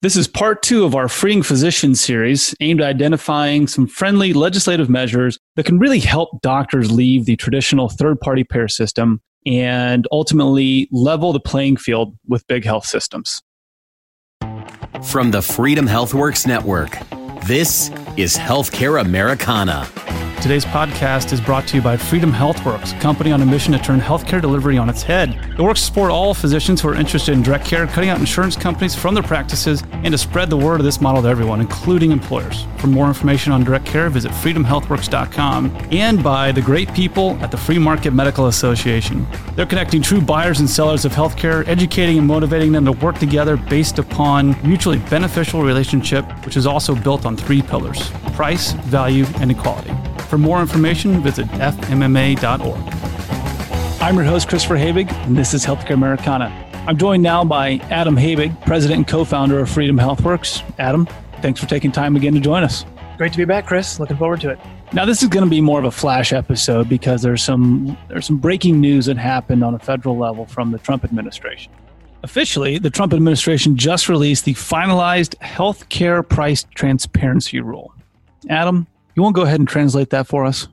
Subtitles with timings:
[0.00, 4.88] This is part two of our Freeing Physicians series aimed at identifying some friendly legislative
[4.88, 10.88] measures that can really help doctors leave the traditional third party payer system and ultimately
[10.92, 13.42] level the playing field with big health systems.
[15.02, 16.96] From the Freedom HealthWorks Network,
[17.48, 19.88] this is Healthcare Americana.
[20.40, 23.78] Today's podcast is brought to you by Freedom HealthWorks, a company on a mission to
[23.80, 25.30] turn healthcare delivery on its head.
[25.58, 28.56] It works to support all physicians who are interested in direct care, cutting out insurance
[28.56, 32.12] companies from their practices, and to spread the word of this model to everyone, including
[32.12, 32.66] employers.
[32.78, 37.56] For more information on direct care, visit freedomhealthworks.com and by the great people at the
[37.56, 39.26] Free Market Medical Association.
[39.56, 43.56] They're connecting true buyers and sellers of healthcare, educating and motivating them to work together
[43.56, 49.50] based upon mutually beneficial relationship, which is also built on three pillars: price, value, and
[49.50, 49.90] equality.
[50.28, 52.94] For more information, visit fmma.org.
[54.02, 56.52] I'm your host, Christopher Habig, and this is Healthcare Americana.
[56.86, 60.62] I'm joined now by Adam Habig, president and co founder of Freedom HealthWorks.
[60.78, 61.08] Adam,
[61.40, 62.84] thanks for taking time again to join us.
[63.16, 63.98] Great to be back, Chris.
[63.98, 64.58] Looking forward to it.
[64.92, 68.26] Now, this is going to be more of a flash episode because there's some there's
[68.26, 71.72] some breaking news that happened on a federal level from the Trump administration.
[72.22, 77.94] Officially, the Trump administration just released the finalized healthcare price transparency rule.
[78.50, 78.86] Adam,
[79.18, 80.68] you won't go ahead and translate that for us?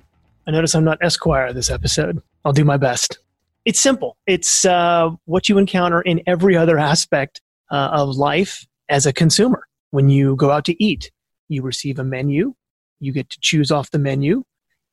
[0.45, 2.21] I notice I'm not Esquire this episode.
[2.45, 3.17] I'll do my best.
[3.65, 4.17] It's simple.
[4.27, 9.65] It's uh, what you encounter in every other aspect uh, of life as a consumer.
[9.89, 11.09] When you go out to eat,
[11.47, 12.53] you receive a menu,
[12.99, 14.43] you get to choose off the menu,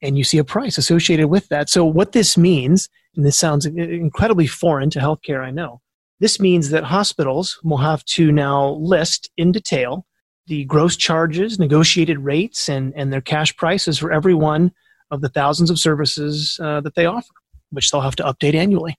[0.01, 1.69] and you see a price associated with that.
[1.69, 5.83] So, what this means, and this sounds incredibly foreign to healthcare, I know,
[6.21, 10.07] this means that hospitals will have to now list in detail
[10.47, 14.73] the gross charges, negotiated rates, and, and their cash prices for every one
[15.11, 17.33] of the thousands of services uh, that they offer,
[17.71, 18.97] which they'll have to update annually.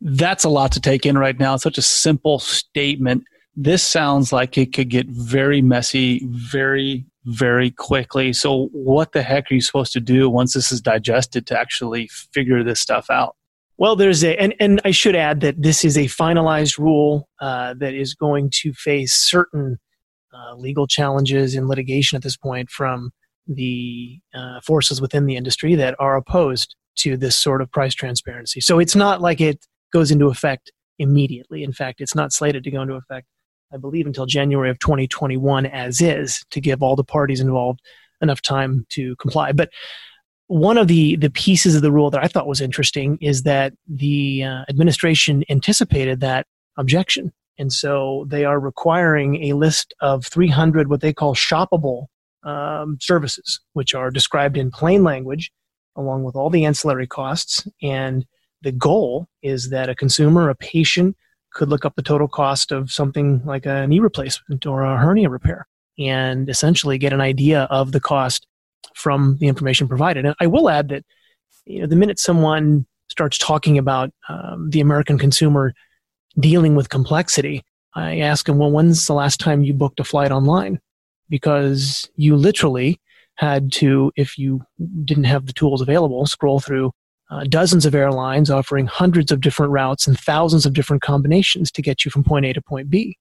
[0.00, 1.54] That's a lot to take in right now.
[1.54, 3.24] It's such a simple statement.
[3.54, 8.32] This sounds like it could get very messy very, very quickly.
[8.32, 12.08] So, what the heck are you supposed to do once this is digested to actually
[12.08, 13.36] figure this stuff out?
[13.76, 17.74] Well, there's a, and, and I should add that this is a finalized rule uh,
[17.78, 19.78] that is going to face certain
[20.32, 23.10] uh, legal challenges in litigation at this point from
[23.46, 28.60] the uh, forces within the industry that are opposed to this sort of price transparency.
[28.60, 31.64] So it's not like it goes into effect immediately.
[31.64, 33.26] In fact, it's not slated to go into effect,
[33.72, 37.80] I believe, until January of 2021 as is to give all the parties involved
[38.20, 39.52] enough time to comply.
[39.52, 39.70] But
[40.46, 43.72] one of the, the pieces of the rule that I thought was interesting is that
[43.88, 46.46] the uh, administration anticipated that
[46.76, 52.06] objection and so they are requiring a list of 300 what they call shoppable
[52.42, 55.52] um, services, which are described in plain language
[55.96, 57.66] along with all the ancillary costs.
[57.82, 58.24] And
[58.62, 61.16] the goal is that a consumer, a patient,
[61.52, 65.28] could look up the total cost of something like a knee replacement or a hernia
[65.28, 65.66] repair
[65.98, 68.46] and essentially get an idea of the cost
[68.94, 70.24] from the information provided.
[70.24, 71.04] And I will add that
[71.66, 75.74] you know, the minute someone starts talking about um, the American consumer
[76.40, 77.64] dealing with complexity,
[77.94, 80.80] I ask them, well, when's the last time you booked a flight online?
[81.28, 83.00] Because you literally
[83.36, 84.62] had to, if you
[85.04, 86.92] didn't have the tools available, scroll through
[87.30, 91.82] uh, dozens of airlines offering hundreds of different routes and thousands of different combinations to
[91.82, 93.16] get you from point A to point B.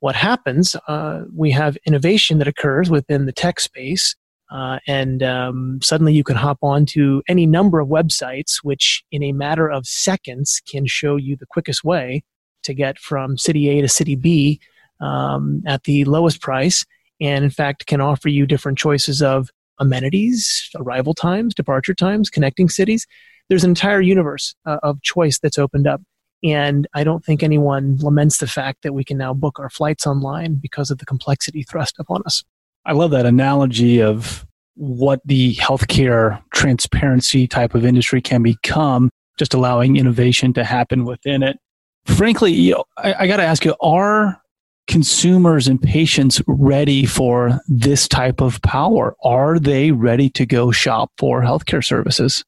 [0.00, 0.76] What happens?
[0.86, 4.14] Uh, we have innovation that occurs within the tech space,
[4.52, 9.32] uh, and um, suddenly you can hop onto any number of websites, which in a
[9.32, 12.22] matter of seconds can show you the quickest way
[12.64, 14.60] to get from city A to city B
[15.00, 16.84] um, at the lowest price,
[17.20, 22.68] and in fact can offer you different choices of amenities, arrival times, departure times, connecting
[22.68, 23.06] cities.
[23.48, 26.00] There's an entire universe uh, of choice that's opened up.
[26.42, 30.06] And I don't think anyone laments the fact that we can now book our flights
[30.06, 32.44] online because of the complexity thrust upon us.
[32.84, 39.54] I love that analogy of what the healthcare transparency type of industry can become, just
[39.54, 41.58] allowing innovation to happen within it
[42.06, 44.40] frankly, you know, I, I got to ask you: Are
[44.86, 49.16] consumers and patients ready for this type of power?
[49.24, 52.44] Are they ready to go shop for healthcare services?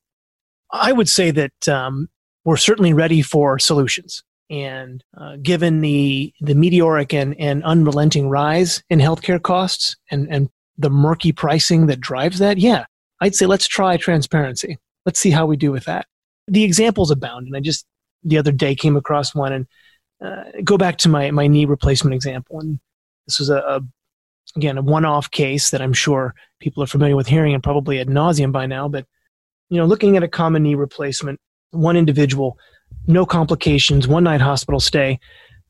[0.72, 2.08] I would say that um,
[2.44, 4.22] we're certainly ready for solutions.
[4.48, 10.48] And uh, given the the meteoric and, and unrelenting rise in healthcare costs and, and
[10.78, 12.84] the murky pricing that drives that, yeah,
[13.20, 14.78] I'd say let's try transparency.
[15.04, 16.06] Let's see how we do with that.
[16.46, 17.86] The examples abound, and I just
[18.22, 19.66] the other day came across one and
[20.24, 22.60] uh, go back to my, my knee replacement example.
[22.60, 22.78] And
[23.26, 23.80] this was a, a
[24.56, 28.08] again, a one-off case that I'm sure people are familiar with hearing and probably ad
[28.08, 28.88] nauseum by now.
[28.88, 29.06] But,
[29.68, 31.40] you know, looking at a common knee replacement,
[31.70, 32.58] one individual,
[33.06, 35.18] no complications, one night hospital stay,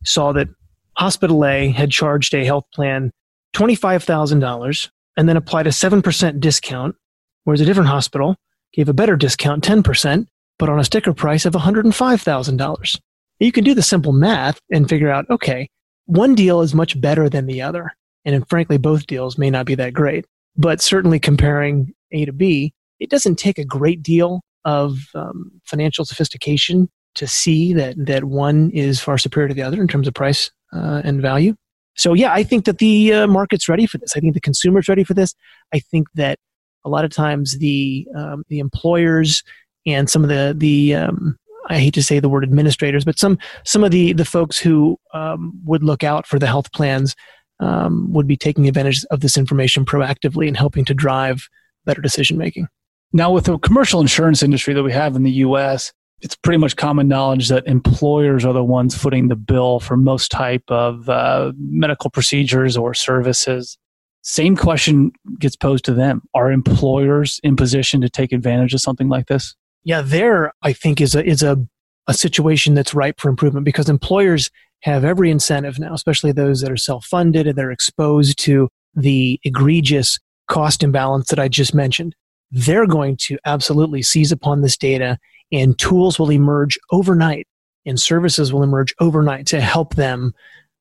[0.04, 0.48] saw that
[0.96, 3.12] Hospital A had charged a health plan
[3.54, 6.96] $25,000 and then applied a 7% discount,
[7.44, 8.36] whereas a different hospital
[8.72, 10.26] gave a better discount, 10%,
[10.58, 13.00] but on a sticker price of $105,000.
[13.38, 15.68] You can do the simple math and figure out, okay,
[16.06, 17.92] one deal is much better than the other.
[18.24, 20.24] And frankly, both deals may not be that great.
[20.56, 26.04] But certainly comparing A to B, it doesn't take a great deal of um, financial
[26.04, 30.14] sophistication to see that, that one is far superior to the other in terms of
[30.14, 31.54] price uh, and value.
[31.96, 34.16] So, yeah, I think that the uh, market's ready for this.
[34.16, 35.34] I think the consumer's ready for this.
[35.72, 36.38] I think that
[36.84, 39.42] a lot of times the, um, the employers
[39.86, 41.38] and some of the, the um,
[41.68, 44.98] I hate to say the word administrators, but some some of the the folks who
[45.14, 47.14] um, would look out for the health plans
[47.60, 51.48] um, would be taking advantage of this information proactively and helping to drive
[51.84, 52.68] better decision making.
[53.12, 56.76] Now, with the commercial insurance industry that we have in the U.S., it's pretty much
[56.76, 61.52] common knowledge that employers are the ones footing the bill for most type of uh,
[61.58, 63.78] medical procedures or services.
[64.22, 69.08] Same question gets posed to them: Are employers in position to take advantage of something
[69.08, 69.54] like this?
[69.86, 71.64] Yeah, there I think is a is a
[72.08, 74.50] a situation that's ripe for improvement because employers
[74.82, 80.18] have every incentive now, especially those that are self-funded and they're exposed to the egregious
[80.48, 82.14] cost imbalance that I just mentioned.
[82.50, 85.18] They're going to absolutely seize upon this data
[85.52, 87.46] and tools will emerge overnight
[87.84, 90.34] and services will emerge overnight to help them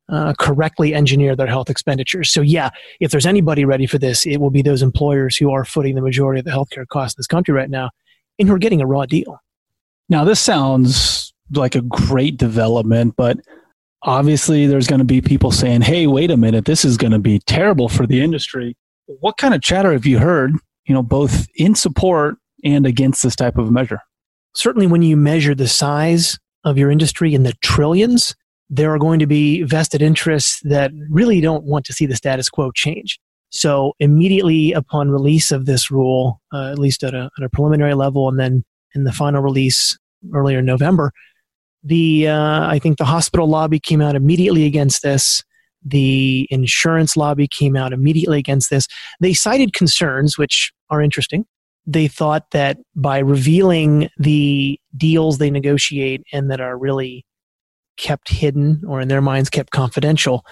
[0.08, 2.32] uh, correctly engineer their health expenditures.
[2.32, 2.70] So, yeah,
[3.00, 6.02] if there's anybody ready for this, it will be those employers who are footing the
[6.02, 7.90] majority of the healthcare costs in this country right now
[8.38, 9.38] and who are getting a raw deal.
[10.08, 13.38] Now, this sounds like a great development, but
[14.02, 17.18] obviously there's going to be people saying, hey, wait a minute, this is going to
[17.18, 18.76] be terrible for the industry.
[19.06, 20.52] What kind of chatter have you heard,
[20.86, 24.00] you know, both in support and against this type of measure?
[24.54, 28.34] Certainly, when you measure the size of your industry in the trillions,
[28.70, 32.48] there are going to be vested interests that really don't want to see the status
[32.48, 33.20] quo change.
[33.50, 37.94] So immediately upon release of this rule, uh, at least at a, at a, preliminary
[37.94, 38.64] level, and then
[38.94, 39.96] in the final release
[40.34, 41.12] earlier in November,
[41.82, 45.44] the uh, I think the hospital lobby came out immediately against this.
[45.84, 48.88] The insurance lobby came out immediately against this.
[49.20, 51.46] They cited concerns which are interesting.
[51.86, 57.24] They thought that by revealing the deals they negotiate and that are really
[57.96, 60.44] kept hidden or in their minds kept confidential,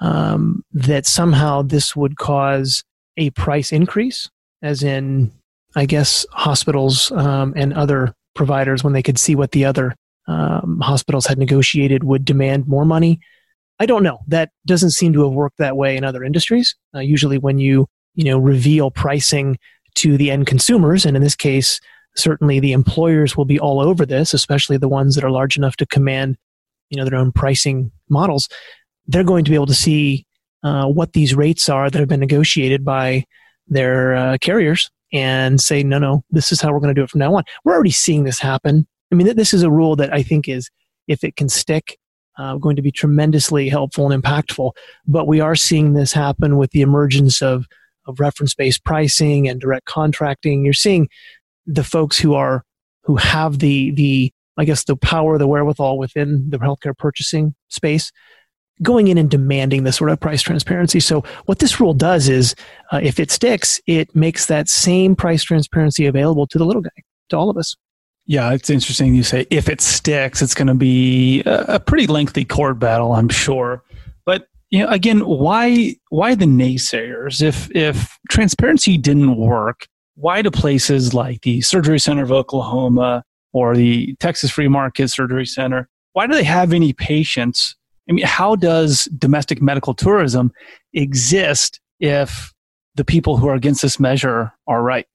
[0.00, 2.82] um, that somehow this would cause
[3.16, 4.28] a price increase,
[4.62, 5.30] as in,
[5.76, 9.94] I guess, hospitals um, and other providers, when they could see what the other
[10.26, 13.20] um, hospitals had negotiated, would demand more money.
[13.78, 14.18] I don't know.
[14.28, 16.74] That doesn't seem to have worked that way in other industries.
[16.94, 19.58] Uh, usually, when you you know reveal pricing
[19.96, 21.80] to the end consumers, and in this case,
[22.16, 25.76] certainly the employers will be all over this, especially the ones that are large enough
[25.76, 26.36] to command
[26.90, 28.48] you know their own pricing models
[29.10, 30.24] they're going to be able to see
[30.62, 33.24] uh, what these rates are that have been negotiated by
[33.66, 37.10] their uh, carriers and say, no, no, this is how we're going to do it
[37.10, 37.42] from now on.
[37.64, 38.86] We're already seeing this happen.
[39.10, 40.70] I mean, this is a rule that I think is,
[41.08, 41.98] if it can stick,
[42.38, 44.72] uh, going to be tremendously helpful and impactful.
[45.06, 47.66] But we are seeing this happen with the emergence of,
[48.06, 50.64] of reference based pricing and direct contracting.
[50.64, 51.08] You're seeing
[51.66, 52.64] the folks who are
[53.04, 58.12] who have the the I guess the power, the wherewithal within the healthcare purchasing space
[58.82, 61.00] going in and demanding this sort of price transparency.
[61.00, 62.54] So what this rule does is,
[62.92, 66.90] uh, if it sticks, it makes that same price transparency available to the little guy,
[67.30, 67.76] to all of us.
[68.26, 72.44] Yeah, it's interesting you say if it sticks, it's going to be a pretty lengthy
[72.44, 73.82] court battle, I'm sure.
[74.24, 77.42] But you know, again, why why the naysayers?
[77.42, 83.74] If if transparency didn't work, why do places like the Surgery Center of Oklahoma or
[83.74, 87.74] the Texas Free Market Surgery Center, why do they have any patience
[88.10, 90.52] I mean, how does domestic medical tourism
[90.92, 92.52] exist if
[92.96, 95.06] the people who are against this measure are right?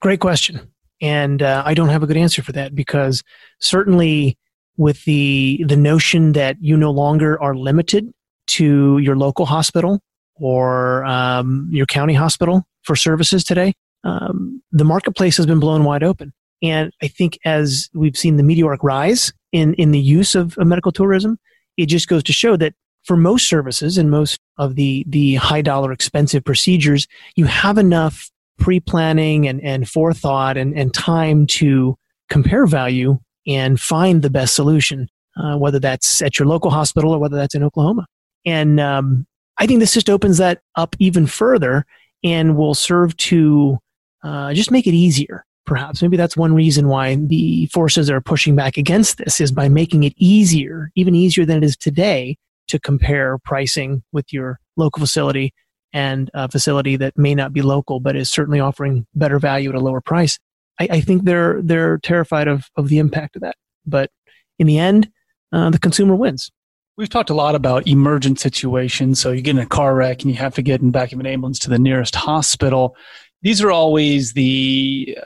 [0.00, 0.60] Great question.
[1.02, 3.22] And uh, I don't have a good answer for that because
[3.60, 4.38] certainly
[4.76, 8.12] with the the notion that you no longer are limited
[8.48, 10.00] to your local hospital
[10.36, 13.74] or um, your county hospital for services today,
[14.04, 16.32] um, the marketplace has been blown wide open.
[16.62, 20.66] And I think as we've seen the meteoric rise in, in the use of, of
[20.66, 21.38] medical tourism,
[21.76, 25.62] it just goes to show that for most services and most of the, the high
[25.62, 27.06] dollar expensive procedures,
[27.36, 31.96] you have enough pre planning and, and forethought and, and time to
[32.28, 37.18] compare value and find the best solution, uh, whether that's at your local hospital or
[37.18, 38.06] whether that's in Oklahoma.
[38.44, 39.26] And um,
[39.58, 41.86] I think this just opens that up even further
[42.24, 43.78] and will serve to
[44.24, 48.56] uh, just make it easier perhaps maybe that's one reason why the forces are pushing
[48.56, 52.36] back against this is by making it easier even easier than it is today
[52.68, 55.52] to compare pricing with your local facility
[55.92, 59.74] and a facility that may not be local but is certainly offering better value at
[59.74, 60.38] a lower price.
[60.78, 63.56] I, I think they're they're terrified of of the impact of that.
[63.86, 64.10] But
[64.58, 65.10] in the end,
[65.52, 66.50] uh, the consumer wins.
[66.96, 69.20] We've talked a lot about emergent situations.
[69.20, 71.20] So you get in a car wreck and you have to get in back of
[71.20, 72.96] an ambulance to the nearest hospital.
[73.42, 75.16] These are always the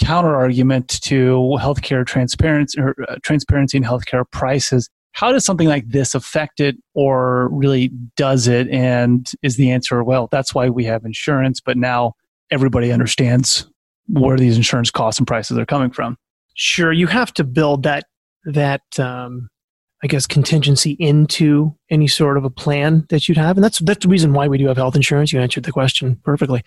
[0.00, 4.88] counter argument to healthcare transparency or uh, transparency in healthcare prices.
[5.12, 8.68] How does something like this affect it, or really does it?
[8.68, 12.14] And is the answer, well, that's why we have insurance, but now
[12.50, 13.66] everybody understands
[14.08, 16.16] where these insurance costs and prices are coming from?
[16.54, 18.04] Sure, you have to build that
[18.44, 19.48] that um,
[20.02, 24.04] I guess contingency into any sort of a plan that you'd have, and that's that's
[24.04, 25.32] the reason why we do have health insurance.
[25.32, 26.62] You answered the question perfectly,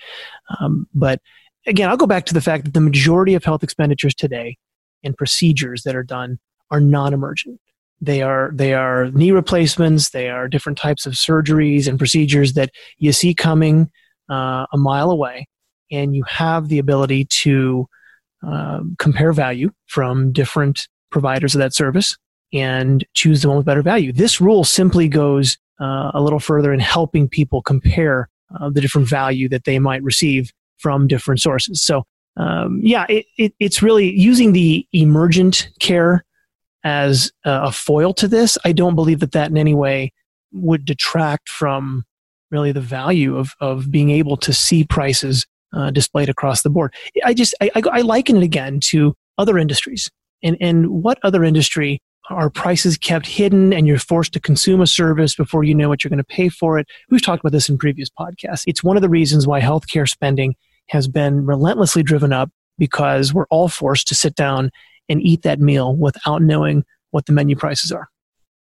[0.59, 1.19] um, but
[1.65, 4.57] again, I'll go back to the fact that the majority of health expenditures today
[5.03, 6.39] and procedures that are done
[6.71, 7.59] are non-emergent.
[8.01, 10.09] They are they are knee replacements.
[10.09, 13.89] They are different types of surgeries and procedures that you see coming
[14.29, 15.47] uh, a mile away,
[15.89, 17.87] and you have the ability to
[18.45, 22.17] uh, compare value from different providers of that service
[22.51, 24.11] and choose the one with better value.
[24.11, 28.29] This rule simply goes uh, a little further in helping people compare
[28.59, 30.51] uh, the different value that they might receive
[30.83, 31.81] from different sources.
[31.81, 32.03] So,
[32.37, 36.25] um, yeah, it, it, it's really using the emergent care
[36.83, 38.57] as a foil to this.
[38.65, 40.11] I don't believe that that in any way
[40.51, 42.03] would detract from
[42.51, 46.93] really the value of, of being able to see prices uh, displayed across the board.
[47.23, 50.11] I just I, I, liken it again to other industries.
[50.43, 51.99] And, and what other industry
[52.29, 56.03] are prices kept hidden and you're forced to consume a service before you know what
[56.03, 56.87] you're going to pay for it?
[57.09, 58.63] We've talked about this in previous podcasts.
[58.67, 60.55] It's one of the reasons why healthcare spending
[60.89, 64.69] has been relentlessly driven up because we're all forced to sit down
[65.09, 68.07] and eat that meal without knowing what the menu prices are.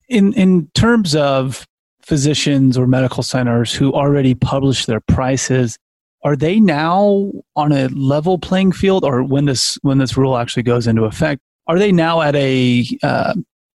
[0.10, 1.68] In in terms of
[2.02, 5.78] physicians or medical centers who already publish their prices,
[6.24, 10.64] are they now on a level playing field or when this when this rule actually
[10.64, 13.34] goes into effect are they now at a uh,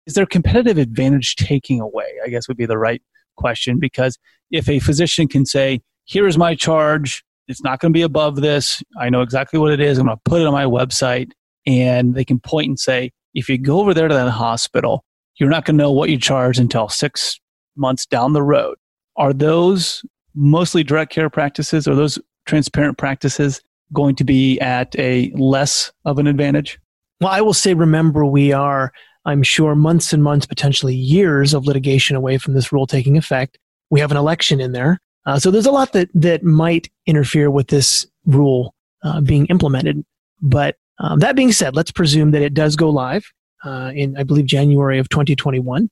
[0.07, 3.03] is there competitive advantage taking away i guess would be the right
[3.37, 4.19] question because
[4.51, 8.37] if a physician can say here is my charge it's not going to be above
[8.37, 8.83] this.
[8.99, 9.99] I know exactly what it is.
[9.99, 11.33] I'm going to put it on my website.
[11.67, 15.05] And they can point and say if you go over there to that hospital
[15.41, 17.41] you're not going to know what you charge until six
[17.75, 18.77] months down the road.
[19.17, 20.05] Are those
[20.35, 21.89] mostly direct care practices?
[21.89, 23.61] Or those transparent practices
[23.93, 26.79] going to be at a less of an advantage?
[27.21, 28.93] Well, I will say, remember, we are,
[29.25, 33.59] I'm sure, months and months, potentially years of litigation away from this rule taking effect.
[33.89, 35.01] We have an election in there.
[35.27, 40.05] Uh, so there's a lot that, that might interfere with this rule uh, being implemented.
[40.41, 43.25] But um, that being said, let's presume that it does go live
[43.65, 45.91] uh, in, I believe, January of 2021.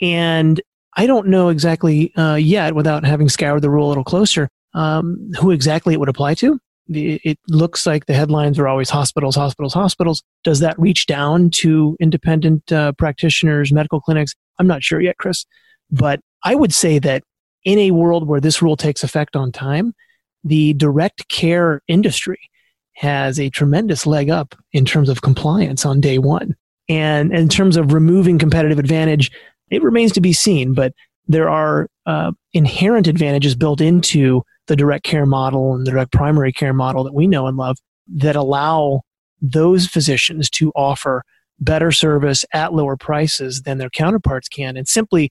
[0.00, 0.60] And
[0.96, 5.30] I don't know exactly uh, yet, without having scoured the rule a little closer, um,
[5.38, 9.74] who exactly it would apply to it looks like the headlines are always hospitals, hospitals,
[9.74, 10.22] hospitals.
[10.44, 14.34] Does that reach down to independent uh, practitioners, medical clinics?
[14.58, 15.46] I'm not sure yet, Chris.
[15.90, 17.22] But I would say that
[17.64, 19.94] in a world where this rule takes effect on time,
[20.44, 22.38] the direct care industry
[22.94, 26.54] has a tremendous leg up in terms of compliance on day one.
[26.88, 29.30] And in terms of removing competitive advantage,
[29.70, 30.92] it remains to be seen, but
[31.28, 36.52] there are uh, inherent advantages built into the direct care model and the direct primary
[36.52, 37.78] care model that we know and love
[38.08, 39.00] that allow
[39.40, 41.22] those physicians to offer
[41.60, 45.30] better service at lower prices than their counterparts can and simply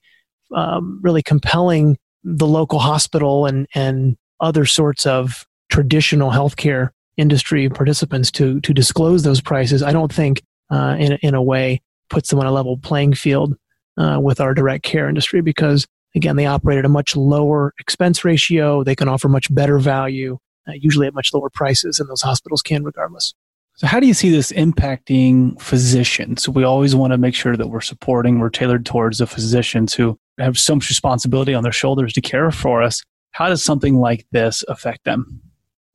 [0.54, 8.30] um, really compelling the local hospital and, and other sorts of traditional healthcare industry participants
[8.32, 12.38] to, to disclose those prices, I don't think uh, in, in a way puts them
[12.38, 13.56] on a level playing field
[13.96, 18.24] uh, with our direct care industry because Again, they operate at a much lower expense
[18.24, 18.84] ratio.
[18.84, 20.38] They can offer much better value,
[20.68, 23.34] uh, usually at much lower prices than those hospitals can, regardless.
[23.82, 26.48] So, how do you see this impacting physicians?
[26.48, 30.16] We always want to make sure that we're supporting, we're tailored towards the physicians who
[30.38, 33.02] have so much responsibility on their shoulders to care for us.
[33.32, 35.40] How does something like this affect them?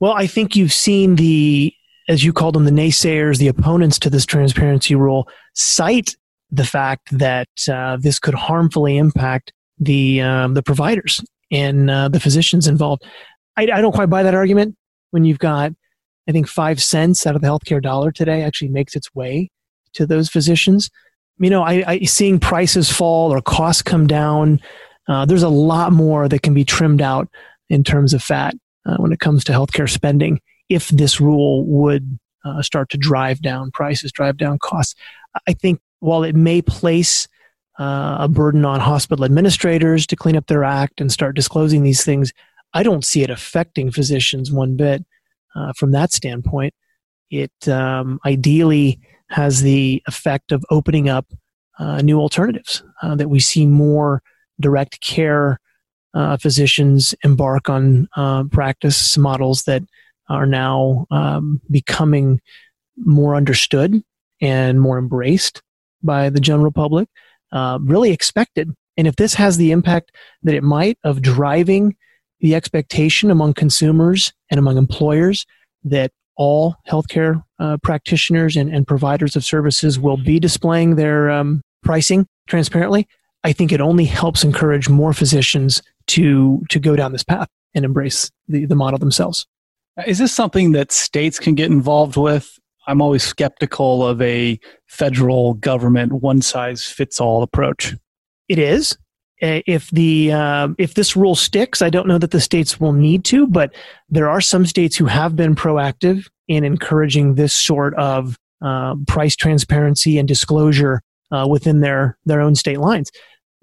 [0.02, 1.74] Well, I think you've seen the,
[2.10, 6.14] as you called them, the naysayers, the opponents to this transparency rule, cite
[6.52, 12.20] the fact that uh, this could harmfully impact the um, the providers and uh, the
[12.20, 13.06] physicians involved.
[13.56, 14.76] I, I don't quite buy that argument
[15.12, 15.72] when you've got
[16.28, 19.50] I think five cents out of the healthcare dollar today actually makes its way
[19.94, 20.90] to those physicians.
[21.40, 24.60] You know, I, I seeing prices fall or costs come down.
[25.08, 27.30] Uh, there's a lot more that can be trimmed out
[27.70, 28.56] in terms of fat
[28.86, 33.42] uh, when it comes to healthcare spending if this rule would uh, start to drive
[33.42, 34.96] down prices, drive down costs.
[35.48, 37.28] I think while it may place
[37.80, 42.04] uh, a burden on hospital administrators to clean up their act and start disclosing these
[42.04, 42.34] things.
[42.74, 45.06] I don't see it affecting physicians one bit
[45.58, 46.74] uh, from that standpoint.
[47.30, 49.00] It um, ideally
[49.30, 51.26] has the effect of opening up
[51.80, 54.22] uh, new alternatives uh, that we see more
[54.60, 55.60] direct care
[56.14, 59.84] uh, physicians embark on uh, practice models that
[60.30, 62.42] are now um, becoming
[62.98, 64.02] more understood
[64.42, 65.62] and more embraced
[66.04, 67.08] by the general public,
[67.52, 68.74] uh, really expected.
[68.98, 70.12] And if this has the impact
[70.44, 71.96] that it might of driving
[72.40, 75.46] the expectation among consumers and among employers
[75.84, 81.62] that all healthcare uh, practitioners and, and, providers of services will be displaying their um,
[81.84, 83.08] pricing transparently,
[83.44, 87.86] I think it only helps encourage more physicians to to go down this path and
[87.86, 89.48] embrace the, the model themselves.
[90.06, 92.52] Is this something that states can get involved with?
[92.88, 97.96] I'm always skeptical of a federal government one size fits all approach.
[98.48, 98.98] It is.
[99.40, 103.24] If the uh, if this rule sticks, I don't know that the states will need
[103.26, 103.74] to, but
[104.10, 109.36] there are some states who have been proactive in encouraging this sort of uh, price
[109.36, 111.02] transparency and disclosure
[111.32, 113.12] uh, within their their own state lines.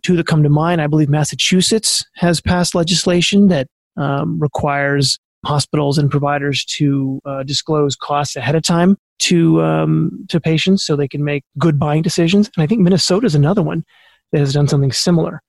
[0.02, 3.66] Two that come to mind, I believe Massachusetts has passed legislation that
[3.97, 10.40] um, requires hospitals and providers to uh, disclose costs ahead of time to um, to
[10.40, 12.50] patients so they can make good buying decisions.
[12.57, 13.85] And I think Minnesota is another one
[14.33, 15.40] that has done something similar.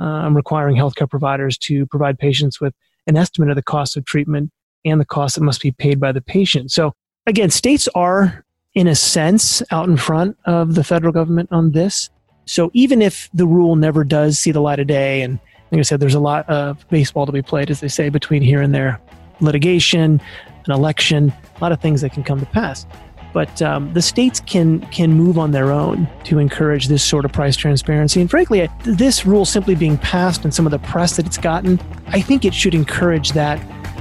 [0.00, 2.72] Um, requiring healthcare providers to provide patients with
[3.06, 4.50] an estimate of the cost of treatment
[4.86, 6.70] and the cost that must be paid by the patient.
[6.70, 6.94] So
[7.26, 8.42] again, states are
[8.74, 12.08] in a sense out in front of the federal government on this.
[12.46, 15.38] So even if the rule never does see the light of day, and
[15.70, 18.40] like I said, there's a lot of baseball to be played, as they say, between
[18.40, 18.98] here and there
[19.40, 20.20] litigation,
[20.66, 22.86] an election, a lot of things that can come to pass.
[23.32, 27.32] But um, the states can can move on their own to encourage this sort of
[27.32, 28.20] price transparency.
[28.20, 31.80] And frankly, this rule simply being passed and some of the press that it's gotten,
[32.08, 33.60] I think it should encourage that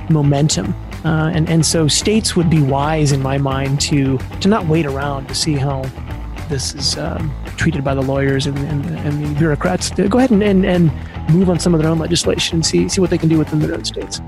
[0.09, 0.73] momentum.
[1.05, 4.85] Uh, and and so states would be wise, in my mind, to to not wait
[4.85, 5.83] around to see how
[6.49, 9.91] this is um, treated by the lawyers and, and, and the bureaucrats.
[9.91, 10.91] To go ahead and, and, and
[11.29, 13.59] move on some of their own legislation and see see what they can do within
[13.59, 14.19] their own states.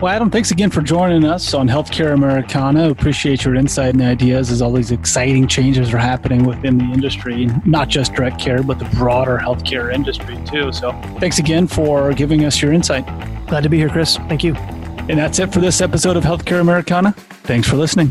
[0.00, 2.88] Well, Adam, thanks again for joining us on Healthcare Americana.
[2.88, 7.48] Appreciate your insight and ideas as all these exciting changes are happening within the industry,
[7.64, 10.70] not just direct care, but the broader healthcare industry too.
[10.70, 13.06] So thanks again for giving us your insight.
[13.48, 14.18] Glad to be here, Chris.
[14.28, 14.54] Thank you.
[14.54, 17.10] And that's it for this episode of Healthcare Americana.
[17.42, 18.06] Thanks for listening.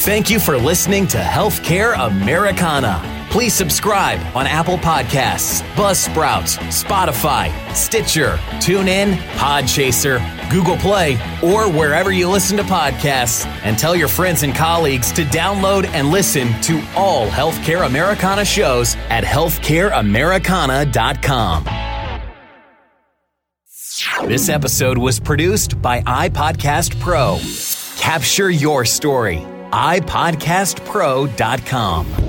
[0.00, 3.17] Thank you for listening to Healthcare Americana.
[3.30, 10.18] Please subscribe on Apple Podcasts, Buzzsprout, Spotify, Stitcher, TuneIn, Podchaser,
[10.50, 13.44] Google Play, or wherever you listen to podcasts.
[13.64, 18.96] And tell your friends and colleagues to download and listen to all Healthcare Americana shows
[19.10, 21.64] at healthcareamericana.com.
[24.26, 27.38] This episode was produced by iPodcast Pro.
[27.98, 29.38] Capture your story.
[29.70, 32.27] iPodcastPro.com.